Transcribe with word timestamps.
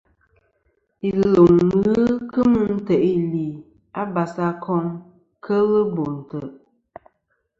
Iluŋ 1.09 1.51
i 1.61 1.63
ghɨ 1.83 1.93
kemɨ 2.31 2.59
ntè' 2.75 3.05
ili 3.13 3.47
a 4.01 4.01
basakom 4.13 4.85
kel 5.43 5.69
bo 5.93 6.03
ntè'. 6.17 6.49